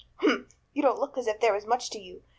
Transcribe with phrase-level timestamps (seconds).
[0.15, 0.47] "Humph!
[0.73, 2.23] You don't look as if there was much to you.